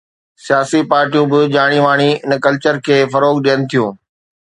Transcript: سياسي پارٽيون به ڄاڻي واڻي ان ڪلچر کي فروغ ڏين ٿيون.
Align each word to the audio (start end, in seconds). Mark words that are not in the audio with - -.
سياسي 0.45 0.81
پارٽيون 0.91 1.25
به 1.31 1.39
ڄاڻي 1.53 1.79
واڻي 1.85 2.09
ان 2.25 2.31
ڪلچر 2.45 2.75
کي 2.85 2.97
فروغ 3.11 3.35
ڏين 3.45 3.59
ٿيون. 3.69 3.91